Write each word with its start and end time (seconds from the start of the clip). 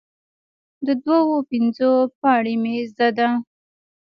د 0.85 0.87
دوو 1.03 1.19
او 1.35 1.39
پنځو 1.51 1.91
پاړۍ 2.19 2.55
مې 2.63 2.75
زده 2.89 3.09
ده، 3.17 3.27